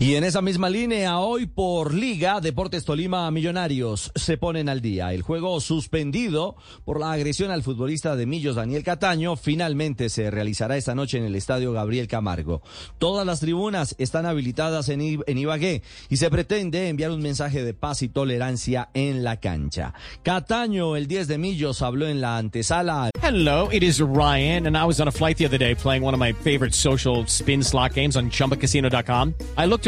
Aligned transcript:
Y 0.00 0.14
en 0.14 0.22
esa 0.22 0.40
misma 0.42 0.70
línea, 0.70 1.18
hoy 1.18 1.46
por 1.46 1.92
Liga, 1.92 2.40
Deportes 2.40 2.84
Tolima 2.84 3.28
Millonarios 3.32 4.12
se 4.14 4.38
ponen 4.38 4.68
al 4.68 4.80
día. 4.80 5.12
El 5.12 5.22
juego 5.22 5.60
suspendido 5.60 6.54
por 6.84 7.00
la 7.00 7.10
agresión 7.10 7.50
al 7.50 7.64
futbolista 7.64 8.14
de 8.14 8.24
Millos, 8.24 8.54
Daniel 8.54 8.84
Cataño, 8.84 9.34
finalmente 9.34 10.08
se 10.08 10.30
realizará 10.30 10.76
esta 10.76 10.94
noche 10.94 11.18
en 11.18 11.24
el 11.24 11.34
estadio 11.34 11.72
Gabriel 11.72 12.06
Camargo. 12.06 12.62
Todas 12.98 13.26
las 13.26 13.40
tribunas 13.40 13.96
están 13.98 14.24
habilitadas 14.24 14.88
en, 14.88 15.00
I- 15.00 15.18
en 15.26 15.36
Ibagué 15.36 15.82
y 16.08 16.18
se 16.18 16.30
pretende 16.30 16.88
enviar 16.88 17.10
un 17.10 17.20
mensaje 17.20 17.64
de 17.64 17.74
paz 17.74 18.02
y 18.02 18.08
tolerancia 18.08 18.90
en 18.94 19.24
la 19.24 19.40
cancha. 19.40 19.94
Cataño, 20.22 20.94
el 20.94 21.08
10 21.08 21.26
de 21.26 21.38
Millos, 21.38 21.82
habló 21.82 22.06
en 22.06 22.20
la 22.20 22.38
antesala. 22.38 23.10
Hello, 23.20 23.68
it 23.72 23.82
is 23.82 23.98
Ryan, 23.98 24.68
and 24.68 24.76
I 24.76 24.84
was 24.84 25.00
on 25.00 25.08
a 25.08 25.12
flight 25.12 25.38
the 25.38 25.46
other 25.46 25.58
day 25.58 25.74
playing 25.74 26.04
one 26.04 26.14
of 26.14 26.20
my 26.20 26.32
favorite 26.32 26.72
social 26.72 27.24
spin 27.26 27.64
slot 27.64 27.94
games 27.94 28.16
on 28.16 28.30
chumbacasino.com. 28.30 29.34
I 29.56 29.66
looked 29.66 29.87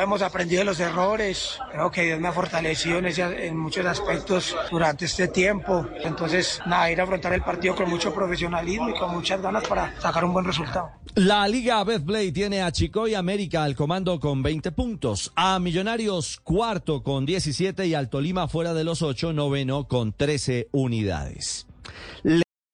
Hemos 0.00 0.22
aprendido 0.22 0.58
de 0.60 0.64
los 0.64 0.80
errores, 0.80 1.58
creo 1.70 1.90
que 1.90 2.02
Dios 2.02 2.18
me 2.20 2.28
ha 2.28 2.32
fortalecido 2.32 2.98
en, 2.98 3.06
ese- 3.06 3.46
en 3.46 3.56
muchos 3.56 3.86
aspectos 3.86 4.54
durante 4.70 5.04
este 5.04 5.28
tiempo. 5.28 5.86
Entonces, 6.02 6.60
nada, 6.66 6.90
ir 6.90 7.00
a 7.00 7.04
afrontar 7.04 7.32
el 7.32 7.42
partido 7.42 7.74
con 7.76 7.88
mucho 7.88 8.12
profesionalismo 8.12 8.88
y 8.90 8.94
con 8.98 9.12
muchas 9.14 9.40
ganas 9.40 9.66
para 9.68 9.98
sacar 10.00 10.24
un 10.24 10.32
buen 10.32 10.44
resultado. 10.44 10.90
La 11.14 11.46
Liga 11.46 11.82
Betplay 11.84 12.32
tiene 12.32 12.62
a 12.62 12.72
Chico 12.72 13.06
y 13.06 13.14
América 13.14 13.62
al 13.62 13.76
comando 13.76 14.18
con 14.18 14.42
20 14.42 14.72
puntos, 14.72 15.32
a 15.36 15.58
Millonarios 15.60 16.40
cuarto 16.42 17.02
con 17.02 17.24
17 17.24 17.86
y 17.86 17.94
al 17.94 18.08
Tolima 18.10 18.48
fuera 18.48 18.74
de 18.74 18.82
los 18.84 19.00
8, 19.00 19.32
noveno 19.32 19.86
con 19.86 20.12
13 20.12 20.68
unidades. 20.72 21.66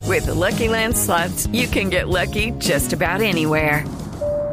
With 0.06 0.24
the 0.24 0.34
Lucky 0.34 0.68
Land 0.68 0.96
slots, 0.96 1.46
you 1.52 1.68
can 1.68 1.90
get 1.90 2.08
lucky 2.08 2.52
just 2.58 2.92
about 2.94 3.20
anywhere. 3.20 3.84